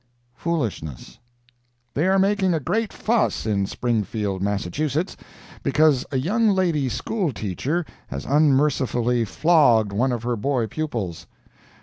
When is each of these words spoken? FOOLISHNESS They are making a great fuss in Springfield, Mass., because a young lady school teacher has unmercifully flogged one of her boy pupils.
FOOLISHNESS 0.33 1.19
They 1.93 2.07
are 2.07 2.17
making 2.17 2.55
a 2.55 2.59
great 2.59 2.91
fuss 2.91 3.45
in 3.45 3.67
Springfield, 3.67 4.41
Mass., 4.41 4.67
because 5.61 6.05
a 6.11 6.17
young 6.17 6.49
lady 6.49 6.89
school 6.89 7.31
teacher 7.31 7.85
has 8.07 8.25
unmercifully 8.25 9.25
flogged 9.25 9.91
one 9.93 10.11
of 10.11 10.23
her 10.23 10.35
boy 10.35 10.65
pupils. 10.65 11.27